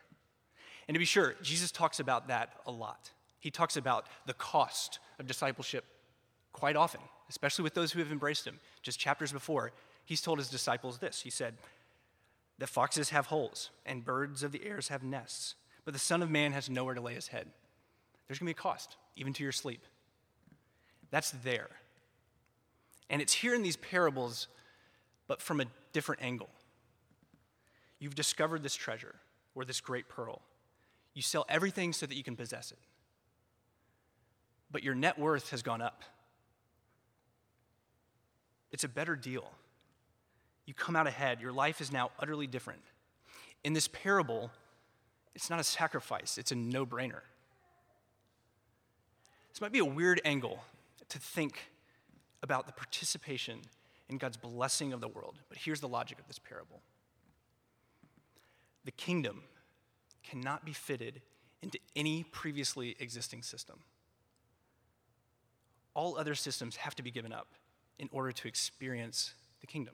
And 0.88 0.96
to 0.96 1.00
be 1.00 1.06
sure, 1.06 1.36
Jesus 1.42 1.70
talks 1.70 2.00
about 2.00 2.30
that 2.30 2.54
a 2.66 2.72
lot. 2.72 3.12
He 3.42 3.52
talks 3.52 3.76
about 3.76 4.08
the 4.26 4.34
cost 4.34 5.00
of 5.20 5.28
discipleship 5.28 5.84
quite 6.54 6.76
often, 6.76 7.02
especially 7.30 7.64
with 7.64 7.74
those 7.74 7.92
who 7.92 8.00
have 8.00 8.12
embraced 8.12 8.46
him. 8.46 8.60
Just 8.82 9.00
chapters 9.00 9.32
before, 9.32 9.72
he's 10.06 10.22
told 10.22 10.40
his 10.40 10.50
disciples 10.50 10.98
this 10.98 11.22
He 11.22 11.30
said, 11.30 11.56
The 12.58 12.68
foxes 12.68 13.10
have 13.10 13.28
holes, 13.28 13.70
and 13.86 14.06
birds 14.06 14.44
of 14.44 14.52
the 14.52 14.66
airs 14.66 14.88
have 14.90 15.04
nests, 15.04 15.56
but 15.86 15.94
the 15.94 16.00
Son 16.00 16.22
of 16.22 16.30
Man 16.30 16.52
has 16.54 16.70
nowhere 16.70 16.96
to 16.96 17.02
lay 17.02 17.14
his 17.14 17.28
head. 17.28 17.48
There's 18.28 18.40
going 18.40 18.54
to 18.54 18.56
be 18.56 18.60
a 18.60 18.62
cost, 18.62 18.96
even 19.16 19.34
to 19.34 19.44
your 19.44 19.52
sleep. 19.52 19.82
That's 21.10 21.32
there. 21.32 21.70
And 23.10 23.22
it's 23.22 23.34
here 23.34 23.56
in 23.56 23.64
these 23.64 23.78
parables, 23.78 24.48
but 25.28 25.42
from 25.42 25.62
a 25.62 25.66
different 25.94 26.22
angle. 26.22 26.50
You've 27.98 28.16
discovered 28.16 28.64
this 28.64 28.76
treasure 28.76 29.16
or 29.56 29.66
this 29.66 29.82
great 29.82 30.08
pearl. 30.08 30.42
You 31.14 31.22
sell 31.22 31.46
everything 31.50 31.92
so 31.92 32.06
that 32.06 32.16
you 32.16 32.24
can 32.24 32.36
possess 32.36 32.72
it. 32.72 32.78
But 34.72 34.84
your 34.84 34.96
net 34.96 35.18
worth 35.18 35.50
has 35.50 35.64
gone 35.64 35.82
up. 35.82 36.04
It's 38.72 38.84
a 38.84 38.88
better 38.90 39.16
deal. 39.16 39.52
You 40.66 40.74
come 40.74 40.96
out 40.96 41.08
ahead. 41.08 41.42
Your 41.42 41.52
life 41.52 41.82
is 41.82 41.92
now 41.92 42.12
utterly 42.20 42.48
different. 42.48 42.82
In 43.64 43.74
this 43.74 43.88
parable, 43.88 44.52
it's 45.36 45.50
not 45.50 45.60
a 45.60 45.64
sacrifice, 45.64 46.38
it's 46.38 46.52
a 46.52 46.56
no 46.56 46.86
brainer. 46.86 47.22
This 49.50 49.62
might 49.62 49.72
be 49.72 49.80
a 49.80 49.86
weird 49.86 50.22
angle 50.24 50.64
to 51.10 51.20
think 51.20 51.60
about 52.42 52.68
the 52.68 52.72
participation 52.72 53.60
in 54.10 54.18
God's 54.18 54.38
blessing 54.38 54.94
of 54.94 55.02
the 55.02 55.08
world, 55.08 55.36
but 55.50 55.58
here's 55.58 55.82
the 55.82 55.88
logic 55.88 56.20
of 56.20 56.28
this 56.28 56.40
parable 56.40 56.82
the 58.86 58.92
kingdom 58.92 59.44
cannot 60.24 60.66
be 60.66 60.74
fitted 60.74 61.22
into 61.62 61.78
any 61.96 62.24
previously 62.24 62.96
existing 63.00 63.44
system. 63.44 63.80
All 65.94 66.18
other 66.18 66.34
systems 66.34 66.78
have 66.78 66.96
to 66.96 67.04
be 67.04 67.12
given 67.12 67.34
up 67.34 67.48
in 68.00 68.10
order 68.12 68.32
to 68.32 68.48
experience 68.48 69.34
the 69.62 69.68
kingdom. 69.68 69.94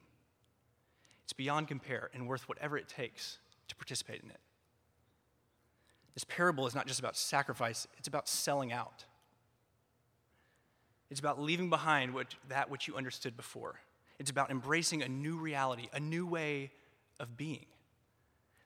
It's 1.23 1.33
beyond 1.33 1.67
compare 1.67 2.09
and 2.13 2.27
worth 2.27 2.47
whatever 2.47 2.77
it 2.77 2.87
takes 2.87 3.39
to 3.67 3.75
participate 3.75 4.21
in 4.21 4.29
it. 4.29 4.39
This 6.13 6.23
parable 6.23 6.65
is 6.67 6.75
not 6.75 6.87
just 6.87 6.99
about 6.99 7.17
sacrifice, 7.17 7.87
it's 7.97 8.07
about 8.07 8.29
selling 8.29 8.71
out. 8.71 9.05
It's 11.11 11.19
about 11.19 11.41
leaving 11.41 11.69
behind 11.69 12.13
what, 12.13 12.33
that 12.49 12.69
which 12.69 12.87
you 12.87 12.95
understood 12.95 13.35
before. 13.35 13.79
It's 14.17 14.29
about 14.29 14.49
embracing 14.49 15.03
a 15.03 15.09
new 15.09 15.37
reality, 15.37 15.87
a 15.93 15.99
new 15.99 16.25
way 16.25 16.71
of 17.19 17.35
being. 17.37 17.65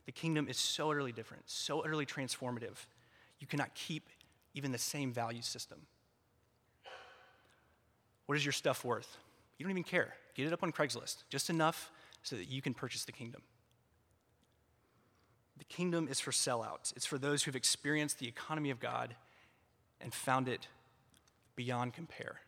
The 0.05 0.11
kingdom 0.11 0.47
is 0.47 0.57
so 0.57 0.91
utterly 0.91 1.11
different, 1.11 1.43
so 1.47 1.81
utterly 1.81 2.05
transformative. 2.05 2.85
You 3.39 3.47
cannot 3.47 3.73
keep 3.73 4.09
even 4.53 4.71
the 4.71 4.77
same 4.77 5.11
value 5.11 5.41
system. 5.41 5.79
What 8.25 8.37
is 8.37 8.45
your 8.45 8.53
stuff 8.53 8.85
worth? 8.85 9.17
You 9.59 9.65
don't 9.65 9.71
even 9.71 9.83
care. 9.83 10.15
Get 10.33 10.47
it 10.47 10.53
up 10.53 10.63
on 10.63 10.71
Craigslist, 10.71 11.17
just 11.29 11.49
enough 11.49 11.91
so 12.23 12.37
that 12.37 12.47
you 12.47 12.61
can 12.61 12.73
purchase 12.73 13.03
the 13.03 13.11
kingdom. 13.11 13.41
The 15.57 15.65
kingdom 15.65 16.07
is 16.09 16.21
for 16.21 16.31
sellouts, 16.31 16.95
it's 16.95 17.05
for 17.05 17.17
those 17.17 17.43
who've 17.43 17.55
experienced 17.55 18.19
the 18.19 18.27
economy 18.27 18.71
of 18.71 18.79
God 18.79 19.15
and 19.99 20.13
found 20.13 20.47
it 20.47 20.67
beyond 21.57 21.93
compare. 21.93 22.39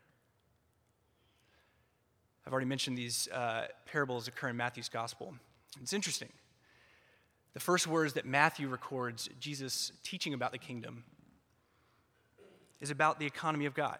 I've 2.48 2.54
already 2.54 2.68
mentioned 2.68 2.98
these 2.98 3.28
uh, 3.28 3.68
parables 3.86 4.30
occur 4.30 4.48
in 4.48 4.58
Matthew's 4.58 4.90
gospel. 4.90 5.36
It's 5.82 5.94
interesting. 5.94 6.30
The 7.54 7.60
first 7.60 7.86
words 7.86 8.14
that 8.14 8.26
Matthew 8.26 8.70
records 8.70 9.30
Jesus 9.40 9.92
teaching 10.04 10.34
about 10.34 10.54
the 10.54 10.58
kingdom 10.58 11.04
is 12.80 12.90
about 12.90 13.20
the 13.20 13.26
economy 13.26 13.66
of 13.66 13.74
God. 13.74 14.00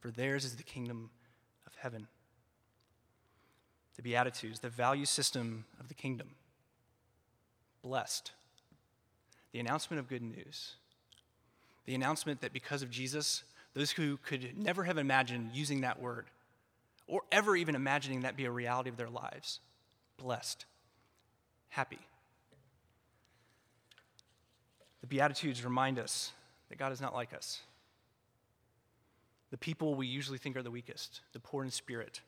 for 0.00 0.10
theirs 0.10 0.44
is 0.44 0.56
the 0.56 0.62
kingdom 0.62 1.10
of 1.66 1.74
heaven. 1.76 2.08
The 3.96 4.02
Beatitudes, 4.02 4.60
the 4.60 4.68
value 4.68 5.04
system 5.04 5.64
of 5.78 5.88
the 5.88 5.94
kingdom. 5.94 6.28
Blessed. 7.82 8.32
The 9.52 9.60
announcement 9.60 10.00
of 10.00 10.08
good 10.08 10.22
news. 10.22 10.74
The 11.84 11.94
announcement 11.94 12.40
that 12.40 12.52
because 12.52 12.82
of 12.82 12.90
Jesus, 12.90 13.42
those 13.74 13.90
who 13.90 14.16
could 14.18 14.56
never 14.56 14.84
have 14.84 14.98
imagined 14.98 15.50
using 15.52 15.82
that 15.82 16.00
word, 16.00 16.26
or 17.06 17.22
ever 17.30 17.56
even 17.56 17.74
imagining 17.74 18.22
that 18.22 18.36
be 18.36 18.44
a 18.44 18.50
reality 18.50 18.88
of 18.88 18.96
their 18.96 19.08
lives, 19.08 19.60
blessed, 20.16 20.64
happy. 21.68 21.98
The 25.00 25.06
Beatitudes 25.06 25.64
remind 25.64 25.98
us 25.98 26.32
that 26.68 26.78
God 26.78 26.92
is 26.92 27.00
not 27.00 27.14
like 27.14 27.34
us. 27.34 27.60
The 29.50 29.58
people 29.58 29.94
we 29.94 30.06
usually 30.06 30.38
think 30.38 30.56
are 30.56 30.62
the 30.62 30.70
weakest, 30.70 31.20
the 31.32 31.40
poor 31.40 31.64
in 31.64 31.70
spirit, 31.70 32.20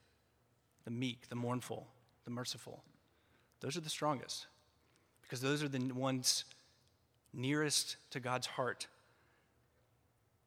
the 0.84 0.90
meek, 0.90 1.28
the 1.28 1.36
mournful, 1.36 1.86
the 2.24 2.30
merciful, 2.30 2.82
those 3.60 3.76
are 3.76 3.80
the 3.80 3.88
strongest 3.88 4.46
because 5.22 5.40
those 5.40 5.62
are 5.62 5.68
the 5.68 5.92
ones 5.94 6.44
nearest 7.32 7.96
to 8.10 8.20
God's 8.20 8.46
heart 8.46 8.88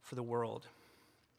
for 0.02 0.16
the 0.16 0.24
world. 0.24 0.68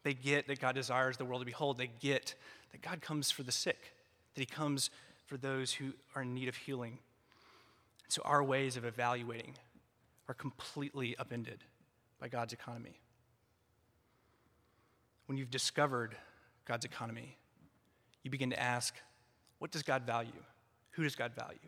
They 0.02 0.14
get 0.14 0.48
that 0.48 0.60
God 0.60 0.74
desires 0.74 1.16
the 1.16 1.24
world 1.24 1.42
to 1.42 1.46
behold. 1.46 1.78
They 1.78 1.90
get 2.00 2.34
that 2.72 2.82
God 2.82 3.00
comes 3.00 3.30
for 3.30 3.42
the 3.42 3.52
sick, 3.52 3.92
that 4.34 4.40
He 4.40 4.46
comes 4.46 4.90
for 5.26 5.36
those 5.36 5.72
who 5.72 5.92
are 6.14 6.22
in 6.22 6.34
need 6.34 6.48
of 6.48 6.56
healing. 6.56 6.98
So 8.08 8.22
our 8.24 8.42
ways 8.42 8.76
of 8.76 8.84
evaluating 8.84 9.54
are 10.28 10.34
completely 10.34 11.16
upended 11.18 11.58
by 12.20 12.28
God's 12.28 12.52
economy. 12.52 12.98
When 15.26 15.36
you've 15.38 15.50
discovered 15.50 16.16
God's 16.64 16.84
economy, 16.84 17.36
you 18.22 18.30
begin 18.30 18.50
to 18.50 18.60
ask, 18.60 18.94
what 19.58 19.70
does 19.70 19.82
God 19.82 20.02
value? 20.02 20.30
Who 20.92 21.02
does 21.02 21.14
God 21.14 21.32
value? 21.34 21.58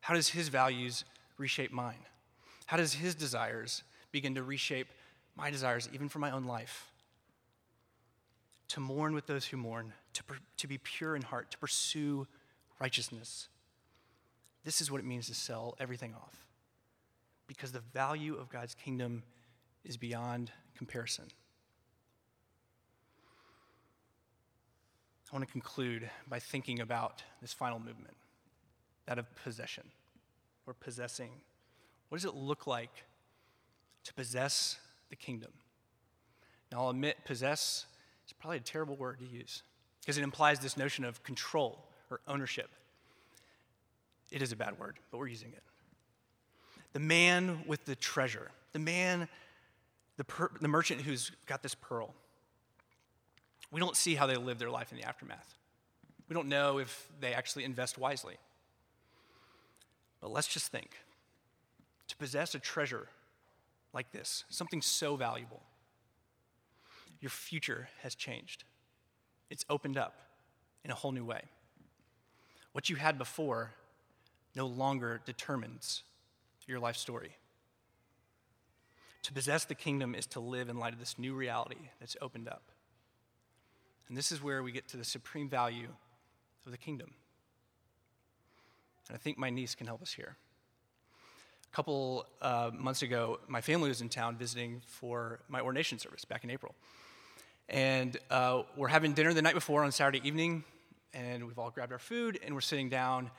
How 0.00 0.14
does 0.14 0.28
his 0.28 0.48
values 0.48 1.04
reshape 1.38 1.72
mine? 1.72 2.04
How 2.66 2.76
does 2.76 2.94
his 2.94 3.14
desires 3.14 3.82
begin 4.12 4.34
to 4.34 4.42
reshape 4.42 4.88
my 5.36 5.50
desires, 5.50 5.88
even 5.92 6.08
for 6.08 6.18
my 6.18 6.30
own 6.30 6.44
life? 6.44 6.90
To 8.68 8.80
mourn 8.80 9.14
with 9.14 9.26
those 9.26 9.46
who 9.46 9.56
mourn, 9.56 9.92
to, 10.12 10.22
to 10.58 10.66
be 10.66 10.78
pure 10.78 11.16
in 11.16 11.22
heart, 11.22 11.50
to 11.50 11.58
pursue 11.58 12.26
righteousness. 12.80 13.48
This 14.64 14.80
is 14.80 14.90
what 14.90 15.00
it 15.00 15.06
means 15.06 15.26
to 15.26 15.34
sell 15.34 15.74
everything 15.80 16.14
off. 16.14 16.46
Because 17.46 17.72
the 17.72 17.82
value 17.92 18.36
of 18.36 18.48
God's 18.48 18.74
kingdom 18.74 19.22
is 19.84 19.96
beyond 19.96 20.52
comparison. 20.76 21.26
I 25.30 25.36
want 25.36 25.46
to 25.46 25.52
conclude 25.52 26.10
by 26.28 26.40
thinking 26.40 26.80
about 26.80 27.22
this 27.40 27.52
final 27.52 27.78
movement 27.78 28.16
that 29.06 29.18
of 29.18 29.26
possession 29.36 29.84
or 30.66 30.74
possessing. 30.74 31.30
What 32.08 32.18
does 32.18 32.24
it 32.24 32.34
look 32.34 32.66
like 32.66 32.90
to 34.04 34.14
possess 34.14 34.78
the 35.08 35.16
kingdom? 35.16 35.52
Now, 36.72 36.82
I'll 36.82 36.90
admit, 36.90 37.18
possess 37.24 37.86
is 38.26 38.32
probably 38.32 38.58
a 38.58 38.60
terrible 38.60 38.96
word 38.96 39.20
to 39.20 39.26
use 39.26 39.62
because 40.00 40.18
it 40.18 40.24
implies 40.24 40.58
this 40.58 40.76
notion 40.76 41.04
of 41.04 41.22
control 41.22 41.84
or 42.10 42.20
ownership. 42.26 42.70
It 44.32 44.42
is 44.42 44.50
a 44.50 44.56
bad 44.56 44.78
word, 44.78 44.98
but 45.10 45.18
we're 45.18 45.28
using 45.28 45.52
it. 45.52 45.62
The 46.92 47.00
man 47.00 47.62
with 47.66 47.84
the 47.84 47.94
treasure, 47.94 48.50
the 48.72 48.78
man, 48.80 49.28
the, 50.16 50.24
per, 50.24 50.50
the 50.60 50.68
merchant 50.68 51.02
who's 51.02 51.30
got 51.46 51.62
this 51.62 51.74
pearl. 51.74 52.14
We 53.70 53.80
don't 53.80 53.96
see 53.96 54.14
how 54.14 54.26
they 54.26 54.36
live 54.36 54.58
their 54.58 54.70
life 54.70 54.92
in 54.92 54.98
the 54.98 55.04
aftermath. 55.04 55.54
We 56.28 56.34
don't 56.34 56.48
know 56.48 56.78
if 56.78 57.08
they 57.20 57.34
actually 57.34 57.64
invest 57.64 57.98
wisely. 57.98 58.36
But 60.20 60.32
let's 60.32 60.48
just 60.48 60.70
think 60.70 60.90
to 62.08 62.16
possess 62.16 62.54
a 62.54 62.58
treasure 62.58 63.08
like 63.92 64.10
this, 64.12 64.44
something 64.48 64.82
so 64.82 65.16
valuable, 65.16 65.62
your 67.20 67.30
future 67.30 67.88
has 68.02 68.14
changed. 68.14 68.64
It's 69.48 69.64
opened 69.68 69.96
up 69.96 70.14
in 70.84 70.90
a 70.90 70.94
whole 70.94 71.12
new 71.12 71.24
way. 71.24 71.42
What 72.72 72.88
you 72.88 72.96
had 72.96 73.18
before 73.18 73.72
no 74.54 74.66
longer 74.66 75.20
determines 75.24 76.02
your 76.66 76.78
life 76.78 76.96
story. 76.96 77.36
To 79.22 79.32
possess 79.32 79.64
the 79.64 79.74
kingdom 79.74 80.14
is 80.14 80.26
to 80.28 80.40
live 80.40 80.68
in 80.68 80.78
light 80.78 80.92
of 80.92 80.98
this 80.98 81.18
new 81.18 81.34
reality 81.34 81.90
that's 81.98 82.16
opened 82.20 82.48
up. 82.48 82.62
And 84.10 84.18
this 84.18 84.32
is 84.32 84.42
where 84.42 84.60
we 84.64 84.72
get 84.72 84.88
to 84.88 84.96
the 84.96 85.04
supreme 85.04 85.48
value 85.48 85.86
of 86.66 86.72
the 86.72 86.78
kingdom. 86.78 87.12
And 89.06 89.14
I 89.14 89.18
think 89.18 89.38
my 89.38 89.50
niece 89.50 89.76
can 89.76 89.86
help 89.86 90.02
us 90.02 90.12
here. 90.12 90.36
A 91.72 91.76
couple 91.76 92.26
uh, 92.42 92.72
months 92.74 93.02
ago, 93.02 93.38
my 93.46 93.60
family 93.60 93.88
was 93.88 94.00
in 94.00 94.08
town 94.08 94.36
visiting 94.36 94.82
for 94.84 95.38
my 95.48 95.60
ordination 95.60 96.00
service 96.00 96.24
back 96.24 96.42
in 96.42 96.50
April. 96.50 96.74
And 97.68 98.16
uh, 98.32 98.64
we're 98.76 98.88
having 98.88 99.12
dinner 99.12 99.32
the 99.32 99.42
night 99.42 99.54
before 99.54 99.84
on 99.84 99.92
Saturday 99.92 100.26
evening, 100.26 100.64
and 101.14 101.46
we've 101.46 101.60
all 101.60 101.70
grabbed 101.70 101.92
our 101.92 102.00
food, 102.00 102.40
and 102.44 102.52
we're 102.52 102.62
sitting 102.62 102.88
down, 102.88 103.30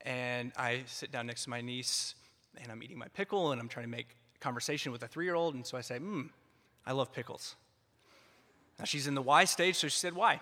and 0.00 0.50
I 0.56 0.82
sit 0.86 1.12
down 1.12 1.28
next 1.28 1.44
to 1.44 1.50
my 1.50 1.60
niece, 1.60 2.16
and 2.60 2.72
I'm 2.72 2.82
eating 2.82 2.98
my 2.98 3.06
pickle, 3.14 3.52
and 3.52 3.60
I'm 3.60 3.68
trying 3.68 3.86
to 3.86 3.92
make 3.92 4.16
conversation 4.40 4.90
with 4.90 5.04
a 5.04 5.06
three 5.06 5.24
year 5.24 5.36
old, 5.36 5.54
and 5.54 5.64
so 5.64 5.78
I 5.78 5.82
say, 5.82 5.98
Hmm, 5.98 6.22
I 6.84 6.90
love 6.90 7.12
pickles. 7.12 7.54
Now 8.78 8.84
she's 8.84 9.06
in 9.06 9.14
the 9.14 9.22
why 9.22 9.44
stage, 9.44 9.76
so 9.76 9.88
she 9.88 9.98
said, 9.98 10.14
Why? 10.14 10.40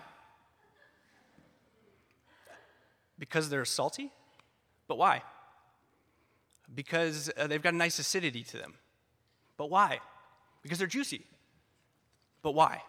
Because 3.17 3.49
they're 3.49 3.65
salty? 3.65 4.11
But 4.87 4.97
why? 4.97 5.23
Because 6.73 7.31
uh, 7.37 7.47
they've 7.47 7.61
got 7.61 7.73
a 7.73 7.77
nice 7.77 7.97
acidity 7.99 8.43
to 8.43 8.57
them. 8.57 8.73
But 9.57 9.69
why? 9.69 9.99
Because 10.61 10.79
they're 10.79 10.87
juicy. 10.87 11.21
But 12.41 12.53
why? 12.53 12.81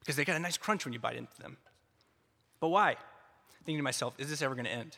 Because 0.00 0.16
they 0.16 0.24
got 0.24 0.36
a 0.36 0.40
nice 0.40 0.56
crunch 0.56 0.84
when 0.84 0.94
you 0.94 0.98
bite 0.98 1.16
into 1.16 1.36
them. 1.40 1.58
But 2.60 2.68
why? 2.68 2.96
Thinking 3.64 3.78
to 3.78 3.82
myself, 3.82 4.14
is 4.18 4.30
this 4.30 4.40
ever 4.40 4.54
going 4.54 4.64
to 4.64 4.72
end? 4.72 4.96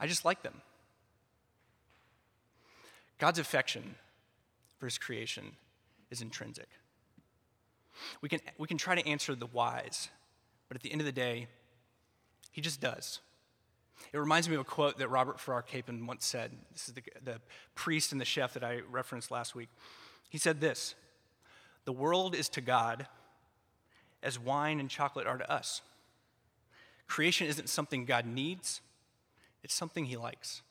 I 0.00 0.06
just 0.06 0.24
like 0.24 0.42
them. 0.42 0.62
God's 3.18 3.38
affection 3.38 3.94
for 4.78 4.86
his 4.86 4.98
creation 4.98 5.52
is 6.10 6.20
intrinsic. 6.20 6.68
We 8.20 8.28
can, 8.28 8.40
we 8.58 8.66
can 8.66 8.78
try 8.78 8.94
to 8.94 9.06
answer 9.06 9.34
the 9.34 9.46
whys, 9.46 10.08
but 10.68 10.76
at 10.76 10.82
the 10.82 10.90
end 10.90 11.00
of 11.00 11.04
the 11.04 11.12
day, 11.12 11.48
he 12.50 12.60
just 12.60 12.80
does. 12.80 13.20
It 14.12 14.18
reminds 14.18 14.48
me 14.48 14.54
of 14.54 14.60
a 14.60 14.64
quote 14.64 14.98
that 14.98 15.08
Robert 15.08 15.38
Farrar 15.38 15.62
Capon 15.62 16.06
once 16.06 16.26
said. 16.26 16.52
This 16.72 16.88
is 16.88 16.94
the, 16.94 17.02
the 17.24 17.40
priest 17.74 18.12
and 18.12 18.20
the 18.20 18.24
chef 18.24 18.54
that 18.54 18.64
I 18.64 18.80
referenced 18.90 19.30
last 19.30 19.54
week. 19.54 19.68
He 20.28 20.38
said 20.38 20.60
this 20.60 20.94
The 21.84 21.92
world 21.92 22.34
is 22.34 22.48
to 22.50 22.60
God 22.60 23.06
as 24.22 24.38
wine 24.38 24.80
and 24.80 24.88
chocolate 24.88 25.26
are 25.26 25.38
to 25.38 25.50
us. 25.50 25.82
Creation 27.06 27.46
isn't 27.46 27.68
something 27.68 28.04
God 28.04 28.26
needs, 28.26 28.80
it's 29.62 29.74
something 29.74 30.06
he 30.06 30.16
likes. 30.16 30.62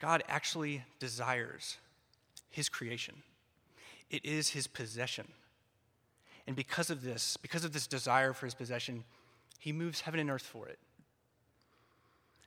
God 0.00 0.22
actually 0.28 0.82
desires 0.98 1.78
his 2.50 2.68
creation. 2.68 3.22
It 4.14 4.24
is 4.24 4.50
his 4.50 4.68
possession. 4.68 5.26
And 6.46 6.54
because 6.54 6.88
of 6.88 7.02
this, 7.02 7.36
because 7.36 7.64
of 7.64 7.72
this 7.72 7.88
desire 7.88 8.32
for 8.32 8.46
his 8.46 8.54
possession, 8.54 9.02
he 9.58 9.72
moves 9.72 10.02
heaven 10.02 10.20
and 10.20 10.30
earth 10.30 10.46
for 10.46 10.68
it. 10.68 10.78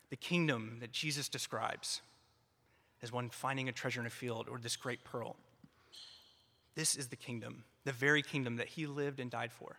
The 0.10 0.16
kingdom 0.16 0.78
that 0.80 0.94
Jesus 0.94 1.28
describes 1.28 2.00
as 3.04 3.12
one 3.12 3.30
finding 3.30 3.68
a 3.68 3.74
treasure 3.74 4.00
in 4.00 4.08
a 4.08 4.10
field 4.10 4.48
or 4.50 4.60
this 4.60 4.78
great 4.78 5.04
pearl. 5.04 5.36
This 6.76 6.96
is 6.96 7.08
the 7.08 7.18
kingdom, 7.18 7.66
the 7.84 7.92
very 7.92 8.22
kingdom 8.22 8.56
that 8.56 8.70
he 8.70 8.88
lived 8.88 9.20
and 9.20 9.30
died 9.30 9.52
for. 9.52 9.76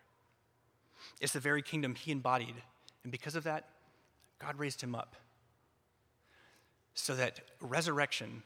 It's 1.19 1.33
the 1.33 1.39
very 1.39 1.63
kingdom 1.63 1.95
he 1.95 2.11
embodied. 2.11 2.61
And 3.01 3.11
because 3.11 3.33
of 3.33 3.45
that, 3.45 3.67
God 4.37 4.59
raised 4.59 4.81
him 4.81 4.93
up 4.93 5.15
so 6.93 7.15
that 7.15 7.39
resurrection 7.59 8.43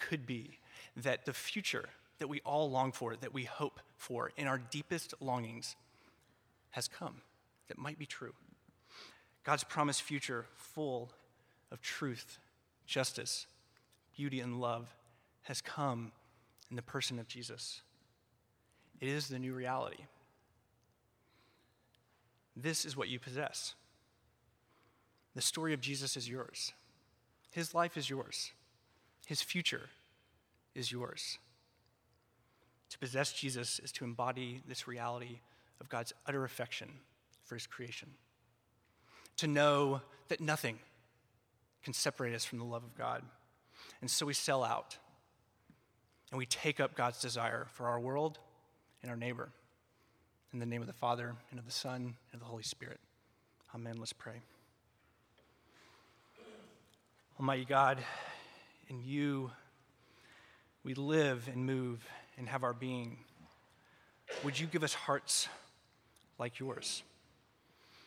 could 0.00 0.26
be, 0.26 0.58
that 0.96 1.26
the 1.26 1.32
future 1.32 1.88
that 2.22 2.28
we 2.28 2.40
all 2.44 2.70
long 2.70 2.92
for, 2.92 3.16
that 3.16 3.34
we 3.34 3.42
hope 3.42 3.80
for 3.96 4.30
in 4.36 4.46
our 4.46 4.58
deepest 4.58 5.12
longings, 5.20 5.74
has 6.70 6.86
come, 6.86 7.16
that 7.66 7.76
might 7.76 7.98
be 7.98 8.06
true. 8.06 8.32
God's 9.42 9.64
promised 9.64 10.02
future 10.02 10.46
full 10.54 11.10
of 11.72 11.82
truth, 11.82 12.38
justice, 12.86 13.48
beauty, 14.16 14.38
and 14.38 14.60
love 14.60 14.94
has 15.42 15.60
come 15.60 16.12
in 16.70 16.76
the 16.76 16.82
person 16.82 17.18
of 17.18 17.26
Jesus. 17.26 17.80
It 19.00 19.08
is 19.08 19.26
the 19.26 19.40
new 19.40 19.52
reality. 19.52 20.04
This 22.54 22.84
is 22.84 22.96
what 22.96 23.08
you 23.08 23.18
possess. 23.18 23.74
The 25.34 25.42
story 25.42 25.74
of 25.74 25.80
Jesus 25.80 26.16
is 26.16 26.28
yours. 26.28 26.72
His 27.50 27.74
life 27.74 27.96
is 27.96 28.08
yours. 28.08 28.52
His 29.26 29.42
future 29.42 29.88
is 30.72 30.92
yours. 30.92 31.38
To 32.92 32.98
possess 32.98 33.32
Jesus 33.32 33.80
is 33.82 33.90
to 33.92 34.04
embody 34.04 34.60
this 34.68 34.86
reality 34.86 35.40
of 35.80 35.88
God's 35.88 36.12
utter 36.26 36.44
affection 36.44 36.90
for 37.42 37.54
his 37.54 37.66
creation. 37.66 38.10
To 39.38 39.46
know 39.46 40.02
that 40.28 40.42
nothing 40.42 40.78
can 41.82 41.94
separate 41.94 42.34
us 42.34 42.44
from 42.44 42.58
the 42.58 42.66
love 42.66 42.84
of 42.84 42.94
God. 42.94 43.22
And 44.02 44.10
so 44.10 44.26
we 44.26 44.34
sell 44.34 44.62
out 44.62 44.98
and 46.30 46.38
we 46.38 46.44
take 46.44 46.80
up 46.80 46.94
God's 46.94 47.18
desire 47.18 47.66
for 47.72 47.86
our 47.86 47.98
world 47.98 48.38
and 49.00 49.10
our 49.10 49.16
neighbor. 49.16 49.48
In 50.52 50.58
the 50.58 50.66
name 50.66 50.82
of 50.82 50.86
the 50.86 50.92
Father, 50.92 51.34
and 51.50 51.58
of 51.58 51.64
the 51.64 51.72
Son, 51.72 52.02
and 52.02 52.34
of 52.34 52.40
the 52.40 52.44
Holy 52.44 52.62
Spirit. 52.62 53.00
Amen. 53.74 53.96
Let's 53.96 54.12
pray. 54.12 54.42
Almighty 57.40 57.64
God, 57.64 58.00
in 58.88 59.00
you 59.02 59.50
we 60.84 60.92
live 60.92 61.48
and 61.50 61.64
move 61.64 62.06
and 62.38 62.48
have 62.48 62.64
our 62.64 62.72
being. 62.72 63.18
Would 64.44 64.58
you 64.58 64.66
give 64.66 64.82
us 64.82 64.94
hearts 64.94 65.48
like 66.38 66.58
yours? 66.58 67.02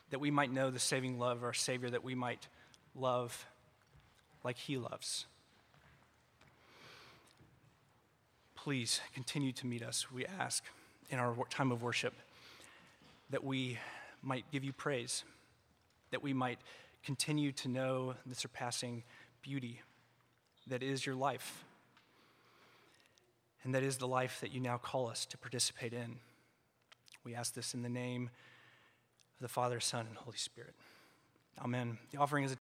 That 0.10 0.20
we 0.20 0.32
might 0.32 0.52
know 0.52 0.70
the 0.70 0.80
saving 0.80 1.20
love 1.20 1.38
of 1.38 1.44
our 1.44 1.54
Savior, 1.54 1.90
that 1.90 2.04
we 2.04 2.16
might 2.16 2.48
love 2.96 3.46
like 4.44 4.58
He 4.58 4.78
loves. 4.78 5.26
Please 8.56 9.00
continue 9.14 9.52
to 9.54 9.68
meet 9.68 9.84
us, 9.84 10.12
we 10.12 10.26
ask, 10.26 10.64
in 11.10 11.20
our 11.20 11.36
time 11.50 11.72
of 11.72 11.84
worship, 11.84 12.14
that 13.30 13.44
we 13.44 13.78
might 14.24 14.46
give 14.52 14.64
you 14.64 14.74
praise, 14.74 15.24
that 16.12 16.24
we 16.24 16.34
might 16.34 16.58
continue 17.04 17.52
to 17.52 17.68
know 17.68 18.16
the 18.26 18.34
surpassing 18.34 19.04
beauty 19.44 19.82
that 20.68 20.82
is 20.82 21.06
your 21.06 21.14
life, 21.16 21.64
and 23.66 23.74
that 23.74 23.84
is 23.84 23.98
the 23.98 24.08
life 24.08 24.38
that 24.42 24.54
you 24.54 24.60
now 24.60 24.78
call 24.78 25.10
us 25.10 25.26
to 25.26 25.38
participate 25.38 25.92
in. 25.92 26.18
We 27.24 27.34
ask 27.34 27.56
this 27.56 27.74
in 27.74 27.82
the 27.82 27.90
name 27.90 28.30
of 29.38 29.42
the 29.42 29.48
Father, 29.48 29.80
Son, 29.80 30.06
and 30.08 30.16
Holy 30.16 30.38
Spirit. 30.38 30.76
Amen. 31.60 31.98
The 32.12 32.20
offering 32.20 32.44
is 32.44 32.54